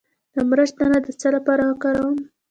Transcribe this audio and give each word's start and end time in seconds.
د 0.33 0.35
مرچ 0.49 0.69
دانه 0.77 0.99
د 1.05 1.07
څه 1.19 1.27
لپاره 1.35 1.63
وکاروم؟ 1.69 2.17